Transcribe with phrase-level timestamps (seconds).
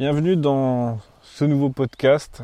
[0.00, 2.42] Bienvenue dans ce nouveau podcast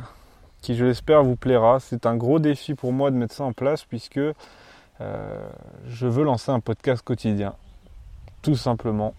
[0.61, 1.81] qui, je l'espère, vous plaira.
[1.81, 4.35] C'est un gros défi pour moi de mettre ça en place puisque euh,
[5.89, 7.55] je veux lancer un podcast quotidien,
[8.43, 9.15] tout simplement.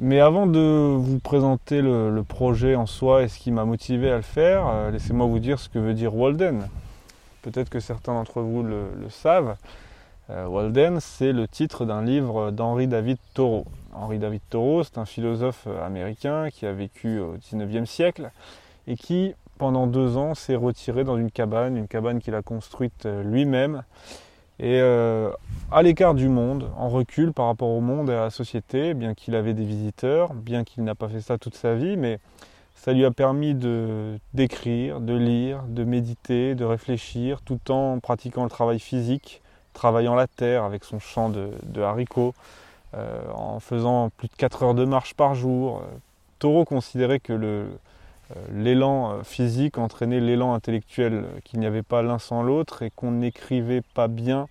[0.00, 4.16] Mais avant de vous présenter le, projet en soi et ce qui m'a motivé à
[4.16, 6.68] le faire, euh, laissez-moi vous dire ce que veut dire Walden.
[7.42, 9.54] Peut-être que certains d'entre vous le, savent.
[10.30, 13.66] Euh, Walden, c'est le titre d'un livre d'Henri David Thoreau.
[13.92, 18.30] Henri David Thoreau, c'est un philosophe euh, américain qui a vécu au 19e siècle
[18.86, 23.06] et qui, pendant deux ans, s'est retiré dans une cabane, une cabane qu'il a construite
[23.06, 23.82] euh, lui-même,
[24.60, 25.30] et euh,
[25.72, 29.14] à l'écart du monde, en recul par rapport au monde et à la société, bien
[29.14, 32.20] qu'il avait des visiteurs, bien qu'il n'a pas fait ça toute sa vie, mais
[32.76, 38.44] ça lui a permis de d'écrire, de lire, de méditer, de réfléchir, tout en pratiquant
[38.44, 39.42] le travail physique,
[39.74, 42.34] travaillant la terre avec son champ de haricots,
[42.96, 45.78] euh, en faisant plus de 4 heures de marche par jour.
[45.78, 45.96] Euh,
[46.38, 47.66] Taureau considérait que euh,
[48.52, 53.82] l'élan physique entraînait l'élan intellectuel, qu'il n'y avait pas l'un sans l'autre et qu'on n'écrivait
[53.94, 54.46] pas bien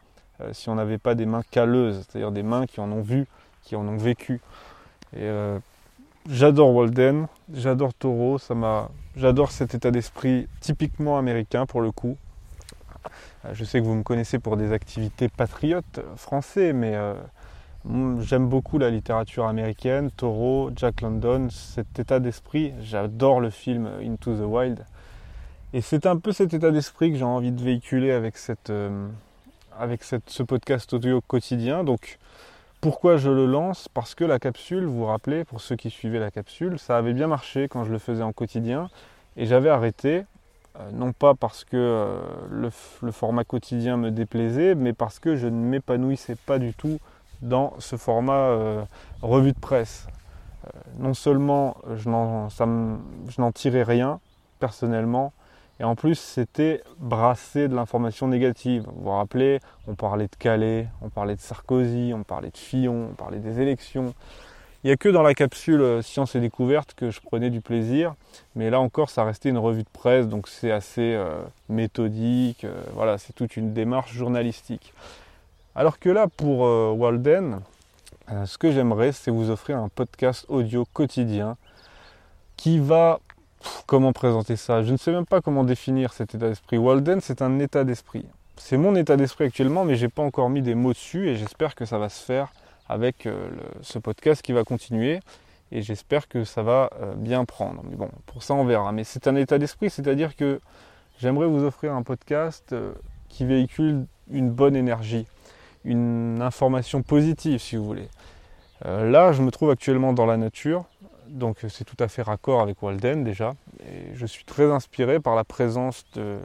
[0.51, 3.27] si on n'avait pas des mains calleuses, c'est-à-dire des mains qui en ont vu,
[3.61, 4.41] qui en ont vécu.
[6.29, 12.17] J'adore Walden, j'adore Taureau, ça m'a, j'adore cet état d'esprit typiquement américain pour le coup.
[13.51, 16.95] Je sais que vous me connaissez pour des activités patriotes français, mais
[17.85, 22.73] J'aime beaucoup la littérature américaine, Taureau, Jack London, cet état d'esprit.
[22.81, 24.85] J'adore le film Into the Wild.
[25.73, 29.09] Et c'est un peu cet état d'esprit que j'ai envie de véhiculer avec, cette, euh,
[29.77, 31.83] avec cette, ce podcast audio quotidien.
[31.83, 32.19] Donc,
[32.79, 33.89] pourquoi je le lance?
[33.89, 37.13] Parce que la capsule, vous vous rappelez, pour ceux qui suivaient la capsule, ça avait
[37.13, 38.89] bien marché quand je le faisais en quotidien.
[39.35, 40.23] Et j'avais arrêté, euh,
[40.91, 45.55] non pas parce que euh, le, format quotidien me déplaisait, mais parce que je ne
[45.55, 46.99] m'épanouissais pas du tout
[47.41, 48.83] dans ce format euh,
[49.21, 50.07] revue de presse.
[50.65, 54.19] Euh, non seulement je n'en tirais rien
[54.59, 55.33] personnellement,
[55.79, 58.85] et en plus c'était brasser de l'information négative.
[58.95, 63.09] Vous vous rappelez, on parlait de Calais, on parlait de Sarkozy, on parlait de Fillon,
[63.11, 64.13] on parlait des élections.
[64.83, 67.61] Il n'y a que dans la capsule euh, Science et Découverte que je prenais du
[67.61, 68.15] plaisir,
[68.55, 71.17] mais là encore ça restait une revue de presse, donc c'est assez
[71.69, 74.93] méthodique, voilà, c'est toute une démarche journalistique.
[75.75, 77.61] Alors que là, pour euh, Walden,
[78.31, 81.57] euh, ce que j'aimerais, c'est vous offrir un podcast audio quotidien
[82.57, 83.19] qui va...
[83.87, 84.83] comment présenter ça?
[84.83, 86.77] Je ne sais même pas comment définir cet état d'esprit.
[86.77, 88.25] Walden, c'est un état d'esprit.
[88.55, 91.35] C'est mon état d'esprit actuellement, mais je n'ai pas encore mis des mots dessus et
[91.35, 92.53] j'espère que ça va se faire
[92.93, 93.49] avec euh,
[93.81, 95.19] ce podcast qui va continuer
[95.71, 97.81] et j'espère que ça va bien prendre.
[97.89, 98.91] Mais bon, pour ça on verra.
[98.91, 100.61] Mais c'est un état d'esprit, c'est-à-dire que
[101.19, 102.75] j'aimerais vous offrir un podcast
[103.27, 105.25] qui véhicule une bonne énergie,
[105.83, 108.07] une information positive, si vous voulez.
[108.85, 110.85] Euh, là, je me trouve actuellement dans la nature,
[111.27, 113.55] donc c'est tout à fait raccord avec Walden déjà.
[113.81, 116.37] Et je suis très inspiré par la présence de,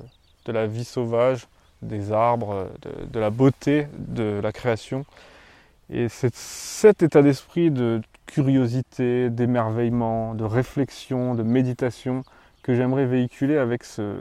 [0.47, 1.47] la vie sauvage,
[1.83, 2.69] des arbres,
[3.13, 5.05] de, la beauté de la création.
[5.91, 12.25] Et c'est cet état d'esprit de curiosité, d'émerveillement, de réflexion, de méditation
[12.63, 14.17] que j'aimerais véhiculer avec ce,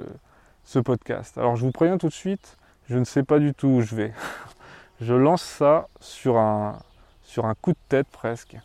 [0.85, 1.37] podcast.
[1.37, 2.57] Alors je vous préviens tout de suite,
[2.89, 4.13] je ne sais pas du tout où je vais.
[5.01, 6.79] je lance ça sur un,
[7.61, 8.55] coup de tête presque,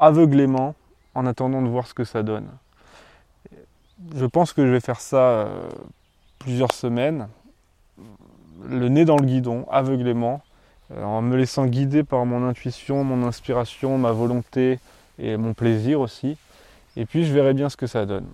[0.00, 0.74] aveuglément,
[1.14, 2.48] en attendant de voir ce que ça donne.
[4.14, 5.68] Je pense que je vais faire ça euh,
[6.38, 7.28] plusieurs semaines,
[8.64, 10.42] le nez dans le guidon, aveuglément,
[10.94, 14.78] en me laissant guider par mon intuition, mon inspiration, ma volonté
[15.18, 16.36] et mon plaisir aussi.
[16.96, 18.26] Et puis je verrai bien ce que ça donne.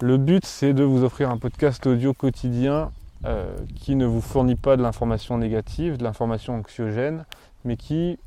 [0.00, 2.90] Le but, c'est de vous offrir un podcast audio quotidien
[3.26, 7.26] euh, qui ne vous fournit pas de l'information négative, de l'information anxiogène,
[7.66, 8.18] mais qui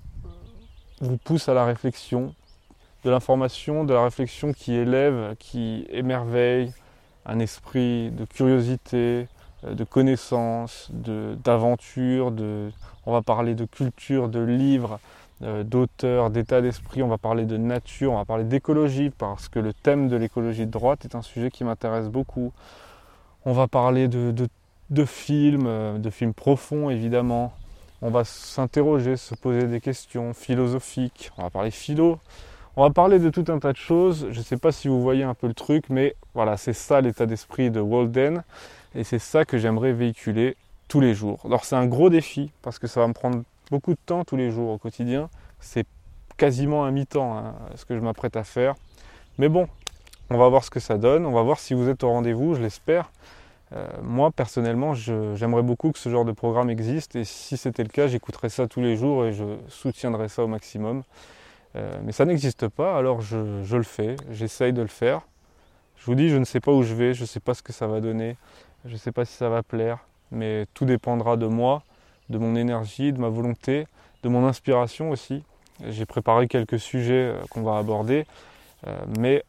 [1.02, 2.36] vous pousse à la réflexion,
[3.04, 6.72] de l'information, de la réflexion qui élève, qui émerveille
[7.26, 9.26] un esprit de curiosité, euh,
[9.72, 12.72] de connaissance, d'aventure, de,
[13.06, 15.00] on va parler de culture, de livres,
[15.42, 19.60] euh, d'auteurs, d'état d'esprit, on va parler de nature, on va parler d'écologie, parce que
[19.60, 22.54] le thème de l'écologie de droite est un sujet qui m'intéresse beaucoup.
[23.46, 27.54] On va parler de films, euh, de films profonds évidemment.
[28.02, 31.32] On va s'interroger, se poser des questions philosophiques.
[31.38, 32.20] On va parler philo.
[32.76, 34.28] On va parler de tout un tas de choses.
[34.32, 37.00] Je ne sais pas si vous voyez un peu le truc, mais voilà, c'est ça
[37.02, 38.44] l'état d'esprit de Walden.
[38.96, 40.56] Et c'est ça que j'aimerais véhiculer
[40.88, 41.40] tous les jours.
[41.46, 44.36] Alors c'est un gros défi parce que ça va me prendre beaucoup de temps tous
[44.36, 45.30] les jours au quotidien.
[45.60, 45.86] C'est
[46.38, 48.76] quasiment un mi-temps hein, ce que je m'apprête à faire.
[49.38, 49.68] Mais bon,
[50.30, 51.26] on va voir ce que ça donne.
[51.26, 53.12] On va voir si vous êtes au rendez-vous, je l'espère.
[53.76, 57.90] Euh, moi, personnellement, j'aimerais beaucoup que ce genre de programme existe et si c'était le
[57.90, 61.04] cas, j'écouterais ça tous les jours et je soutiendrais ça au maximum.
[62.04, 65.22] mais ça n'existe pas, alors je le fais, j'essaye de le faire.
[65.98, 67.64] Je vous dis, je ne sais pas où je vais, je ne sais pas ce
[67.64, 68.36] que ça va donner,
[68.86, 70.00] je ne sais pas si ça va plaire,
[70.32, 71.84] mais tout dépendra de moi,
[72.30, 73.88] de mon énergie, de ma volonté,
[74.24, 75.44] de mon inspiration aussi.
[75.90, 78.26] J'ai préparé quelques sujets qu'on va aborder,
[79.18, 79.44] mais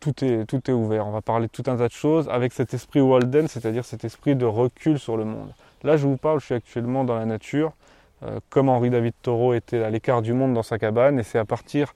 [0.00, 1.06] tout est, tout est ouvert.
[1.06, 4.04] On va parler de tout un tas de choses avec cet esprit Walden, c'est-à-dire cet
[4.04, 5.52] esprit de recul sur le monde.
[5.82, 7.72] Là, je vous parle, je suis actuellement dans la nature,
[8.22, 11.38] euh, comme Henri David Thoreau était à l'écart du monde dans sa cabane, et c'est
[11.38, 11.94] à partir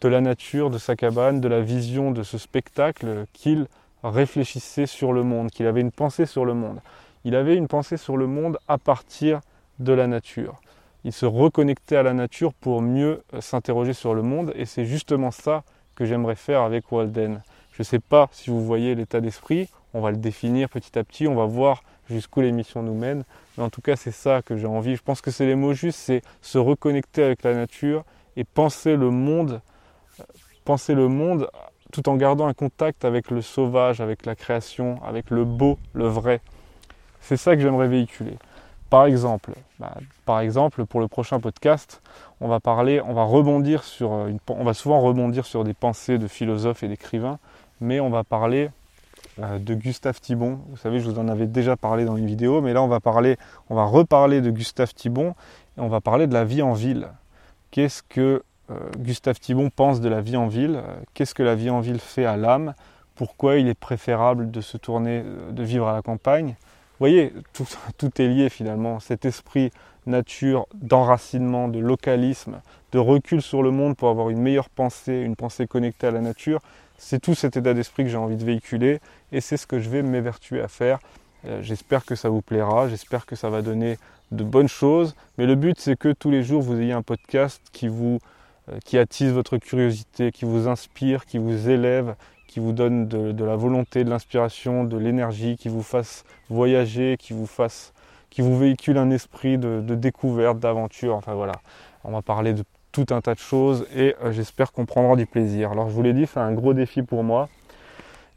[0.00, 3.66] de la nature, de sa cabane, de la vision de ce spectacle qu'il
[4.10, 6.80] réfléchissait sur le monde, qu'il avait une pensée sur le monde.
[7.24, 9.40] Il avait une pensée sur le monde à partir
[9.78, 10.60] de la nature.
[11.04, 14.84] Il se reconnectait à la nature pour mieux euh, s'interroger sur le monde, et c'est
[14.84, 15.64] justement ça
[15.94, 17.42] que j'aimerais faire avec Walden.
[17.72, 21.04] Je ne sais pas si vous voyez l'état d'esprit, on va le définir petit à
[21.04, 23.24] petit, on va voir jusqu'où l'émission nous mène,
[23.56, 24.96] mais en tout cas c'est ça que j'ai envie.
[24.96, 28.04] Je pense que c'est les mots justes, c'est se reconnecter avec la nature
[28.36, 29.60] et penser le monde,
[30.64, 31.48] penser le monde
[31.94, 36.08] tout en gardant un contact avec le sauvage, avec la création, avec le beau, le
[36.08, 36.40] vrai.
[37.20, 38.36] C'est ça que j'aimerais véhiculer.
[38.90, 39.94] Par exemple, bah,
[40.88, 42.02] pour le prochain podcast,
[42.40, 46.18] on va parler, on va rebondir sur, euh, on va souvent rebondir sur des pensées
[46.18, 47.38] de philosophes et d'écrivains,
[47.80, 48.70] mais on va parler
[49.38, 50.58] euh, de Gustave Thibon.
[50.70, 52.98] Vous savez, je vous en avais déjà parlé dans une vidéo, mais là on va
[52.98, 53.36] parler,
[53.70, 55.36] on va reparler de Gustave Thibon
[55.78, 57.08] et on va parler de la vie en ville.
[57.70, 58.42] Qu'est-ce que
[58.98, 60.82] Gustave Thibon pense de la vie en ville
[61.12, 62.74] Qu'est-ce que la vie en ville fait à l'âme?
[63.14, 66.56] Pourquoi il est préférable de se tourner, de vivre à la campagne?
[66.94, 67.32] Vous voyez,
[67.98, 69.00] tout, est lié finalement.
[69.00, 69.70] Cet esprit
[70.06, 72.60] nature, d'enracinement, de localisme,
[72.92, 76.20] de recul sur le monde pour avoir une meilleure pensée, une pensée connectée à la
[76.20, 76.60] nature,
[76.98, 79.00] c'est tout cet état d'esprit que j'ai envie de véhiculer
[79.32, 81.00] et c'est ce que je vais m'évertuer à faire.
[81.46, 83.98] Euh, j'espère que ça vous plaira, j'espère que ça va donner
[84.30, 87.60] de bonnes choses, mais le but c'est que tous les jours vous ayez un podcast
[87.72, 88.18] qui vous euh,
[88.84, 92.14] qui attise votre curiosité, qui vous inspire, qui vous élève,
[92.54, 97.32] qui vous donne de, la volonté, de l'inspiration, de l'énergie, qui vous fasse voyager, qui
[97.32, 97.92] vous fasse,
[98.30, 101.16] qui vous véhicule un esprit de, découverte, d'aventure.
[101.16, 101.54] Enfin voilà,
[102.04, 102.62] on va parler de
[102.92, 105.72] tout un tas de choses et euh, j'espère qu'on prendra du plaisir.
[105.72, 107.48] Alors je vous l'ai dit, c'est un gros défi pour moi.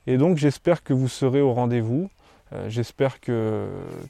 [0.08, 2.10] Et donc j'espère que vous serez au rendez-vous.
[2.54, 3.68] Euh, j'espère que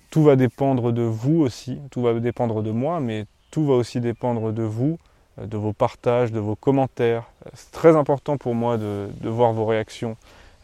[0.09, 3.99] tout va dépendre de vous aussi, tout va dépendre de moi, mais tout va aussi
[3.99, 5.06] dépendre de vous, euh,
[5.41, 7.23] de vos partages, de vos commentaires.
[7.45, 10.17] Euh, c'est très important pour moi de, voir vos réactions,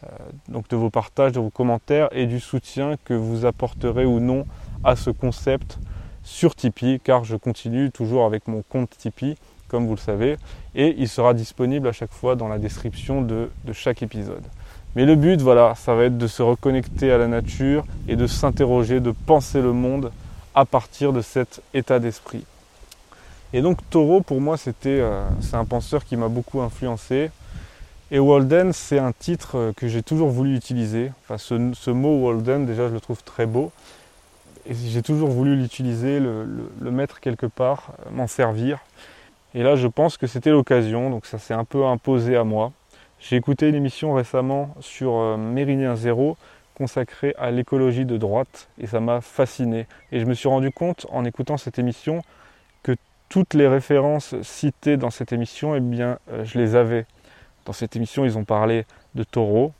[0.04, 0.08] euh,
[0.48, 4.46] donc de vos partages, de vos commentaires et du soutien que vous apporterez ou non
[4.82, 5.78] à ce concept
[6.22, 9.36] sur Tipeee, car je continue toujours avec mon compte Tipeee,
[9.68, 10.36] comme vous le savez,
[10.74, 14.44] et il sera disponible à chaque fois dans la description de, de chaque épisode.
[14.96, 18.26] Mais le but, voilà, ça va être de se reconnecter à la nature et de
[18.26, 20.12] s'interroger, de penser le monde
[20.54, 22.44] à partir de cet état d'esprit.
[23.54, 27.30] Et donc Taureau, pour moi, c'était, euh, c'est un penseur qui m'a beaucoup influencé.
[28.10, 31.12] Et Walden, c'est un titre euh, que j'ai toujours voulu utiliser.
[31.22, 33.70] Enfin, ce, mot Walden, déjà, je le trouve très beau.
[34.66, 38.80] Et j'ai toujours voulu l'utiliser, le, mettre quelque part, euh, m'en servir.
[39.54, 42.72] Et là, je pense que c'était l'occasion, donc ça s'est un peu imposé à moi.
[43.20, 46.36] J'ai écouté une émission récemment sur Méridien Zéro
[46.74, 49.86] consacrée à l'écologie de droite et ça m'a fasciné.
[50.10, 52.20] Et je me suis rendu compte en écoutant cette émission
[53.28, 57.06] toutes les références citées dans cette émission, eh bien, euh, je les avais.
[57.64, 58.84] Dans cette émission, ils ont parlé
[59.14, 59.72] de Taureau,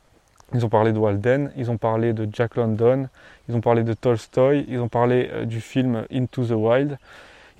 [0.54, 3.08] ils ont parlé de Walden, ils ont parlé de Jack London,
[3.48, 6.98] ils ont parlé de Tolstoy, ils ont parlé euh, du film Into the Wild,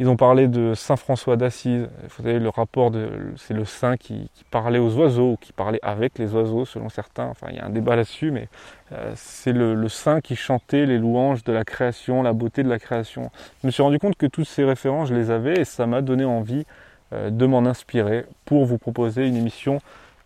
[0.00, 1.88] ils ont parlé de Saint François d'Assise.
[2.02, 5.78] Vous savez, le rapport de, c'est le saint qui, parlait aux oiseaux, ou qui parlait
[5.82, 7.26] avec les oiseaux, selon certains.
[7.26, 8.48] Enfin, il y a un débat là-dessus, mais
[8.92, 12.80] euh, c'est le, saint qui chantait les louanges de la création, la beauté de la
[12.80, 13.30] création.
[13.62, 16.02] Je me suis rendu compte que toutes ces références, je les avais, et ça m'a
[16.02, 16.66] donné envie
[17.12, 19.78] euh, de m'en inspirer pour vous proposer une émission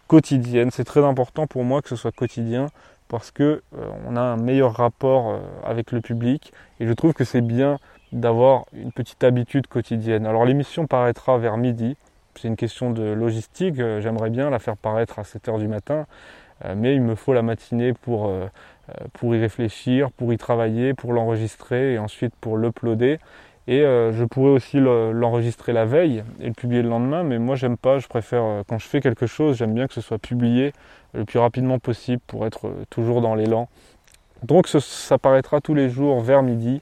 [0.07, 0.71] quotidienne.
[0.71, 2.69] C'est très important pour moi que ce soit quotidien
[3.09, 7.25] parce que euh, on a un meilleur rapport avec le public et je trouve que
[7.25, 7.79] c'est bien
[8.13, 10.27] d'avoir une petite habitude quotidienne.
[10.27, 11.97] Alors l'émission paraîtra vers midi,
[12.39, 16.07] c'est une question de logistique, euh, j'aimerais bien la faire paraître à 7h du matin,
[16.65, 18.47] euh, mais il me faut la matinée pour, euh,
[19.13, 23.19] pour y réfléchir, pour y travailler, pour l'enregistrer et ensuite pour l'uploader.
[23.67, 27.77] Et je pourrais aussi l'enregistrer la veille et le publier le lendemain, mais moi j'aime
[27.77, 30.73] pas, je préfère quand je fais quelque chose, j'aime bien que ce soit publié
[31.13, 33.69] le plus rapidement possible pour être toujours dans l'élan.
[34.43, 36.81] Donc ça paraîtra tous les jours vers midi.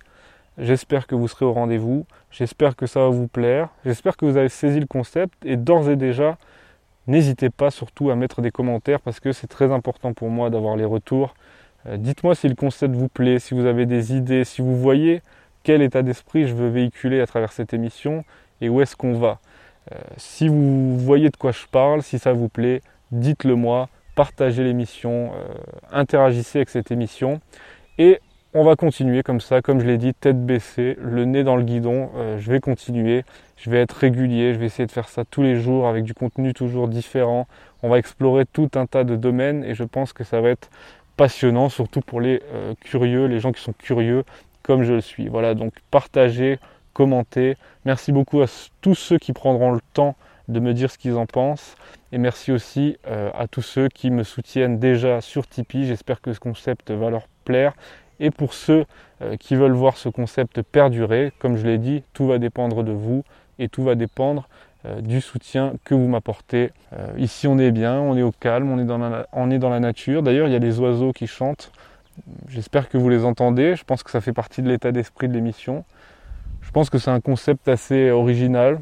[0.58, 2.06] J'espère que vous serez au rendez-vous.
[2.30, 3.68] J'espère que ça va vous plaire.
[3.84, 5.34] J'espère que vous avez saisi le concept.
[5.44, 6.38] Et d'ores et déjà,
[7.06, 10.76] n'hésitez pas surtout à mettre des commentaires parce que c'est très important pour moi d'avoir
[10.76, 11.34] les retours.
[11.86, 15.20] Euh, dites-moi si le concept vous plaît, si vous avez des idées, si vous voyez
[15.62, 18.24] quel état d'esprit je veux véhiculer à travers cette émission
[18.62, 19.40] et où est-ce qu'on va.
[20.16, 22.80] si vous voyez de quoi je parle, si ça vous plaît,
[23.12, 25.32] dites-le moi, partagez l'émission,
[25.92, 27.40] interagissez avec cette émission.
[27.98, 28.20] Et
[28.56, 31.62] on va continuer comme ça, comme je l'ai dit, tête baissée, le nez dans le
[31.62, 32.10] guidon.
[32.38, 33.24] je vais continuer,
[33.56, 36.14] je vais être régulier, je vais essayer de faire ça tous les jours avec du
[36.14, 37.46] contenu toujours différent.
[37.82, 40.70] On va explorer tout un tas de domaines et je pense que ça va être
[41.16, 42.42] passionnant, surtout pour les
[42.80, 44.24] curieux, les gens qui sont curieux
[44.62, 45.28] comme je le suis.
[45.28, 46.58] Voilà, donc partagez,
[46.92, 47.56] commentez.
[47.84, 48.46] Merci beaucoup à
[48.80, 50.16] tous ceux qui prendront le temps
[50.48, 51.76] de me dire ce qu'ils en pensent.
[52.12, 55.84] Et merci aussi euh, à tous ceux qui me soutiennent déjà sur Tipeee.
[55.84, 57.74] J'espère que ce concept va leur plaire.
[58.20, 58.84] Et pour ceux
[59.22, 62.92] euh, qui veulent voir ce concept perdurer, comme je l'ai dit, tout va dépendre de
[62.92, 63.24] vous
[63.58, 64.48] et tout va dépendre
[64.84, 66.70] euh, du soutien que vous m'apportez.
[67.18, 69.70] ici on est bien, on est au calme, on est dans la, on est dans
[69.70, 70.22] la nature.
[70.22, 71.72] D'ailleurs il y a des oiseaux qui chantent.
[72.48, 73.76] J'espère que vous les entendez.
[73.76, 75.84] Je pense que ça fait partie de l'état d'esprit de l'émission.
[76.62, 78.80] Je pense que c'est un concept assez original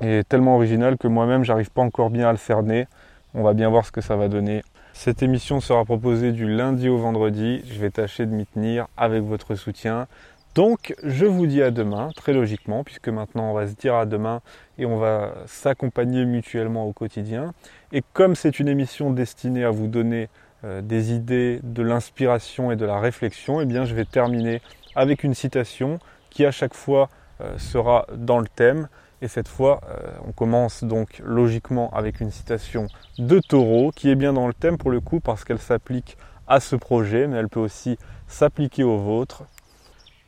[0.00, 2.86] et tellement original que moi-même j'arrive pas encore bien à le cerner.
[3.34, 4.62] On va bien voir ce que ça va donner.
[5.02, 7.62] Cette émission sera proposée du lundi au vendredi.
[7.64, 10.06] Je vais tâcher de m'y tenir avec votre soutien.
[10.54, 14.04] Donc je vous dis à demain, très logiquement, puisque maintenant on va se dire à
[14.04, 14.42] demain
[14.76, 17.54] et on va s'accompagner mutuellement au quotidien.
[17.92, 20.28] Et comme c'est une émission destinée à vous donner
[20.64, 24.60] euh, des idées, de l'inspiration et de la réflexion, eh bien je vais terminer
[24.94, 27.08] avec une citation qui à chaque fois
[27.40, 28.86] euh, sera dans le thème.
[29.22, 32.86] Et cette fois, euh, on commence donc logiquement avec une citation
[33.18, 36.58] de Taureau qui est bien dans le thème pour le coup parce qu'elle s'applique à
[36.58, 39.44] ce projet, mais elle peut aussi s'appliquer au vôtre.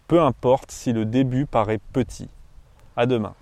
[0.08, 2.28] Peu importe si le début paraît petit.
[2.96, 3.34] À demain.